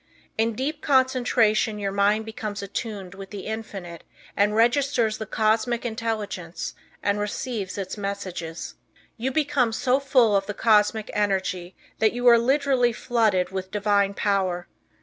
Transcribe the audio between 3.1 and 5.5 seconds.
with the infinite and registers the